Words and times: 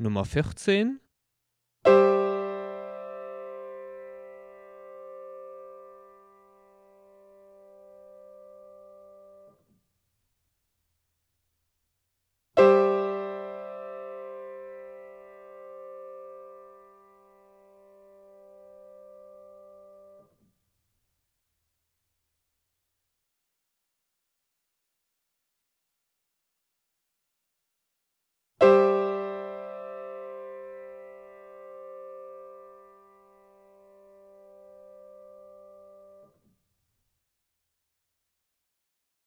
Nummer 0.00 0.24
14. 0.24 0.98